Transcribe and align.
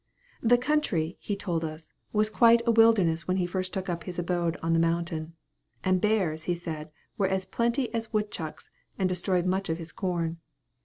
The 0.41 0.57
country, 0.57 1.15
he 1.19 1.35
told 1.35 1.63
us, 1.63 1.93
was 2.11 2.31
quite 2.31 2.63
a 2.65 2.71
wilderness 2.71 3.27
when 3.27 3.37
he 3.37 3.45
first 3.45 3.71
took 3.71 3.87
up 3.87 4.05
his 4.05 4.17
abode 4.17 4.57
on 4.63 4.73
the 4.73 4.79
mountain; 4.79 5.33
and 5.83 6.01
bears, 6.01 6.45
he 6.45 6.55
said, 6.55 6.89
were 7.19 7.27
as 7.27 7.45
plenty 7.45 7.93
as 7.93 8.11
woodchucks, 8.11 8.71
and 8.97 9.07
destroyed 9.07 9.45
much 9.45 9.69
of 9.69 9.77
his 9.77 9.91
corn. 9.91 10.39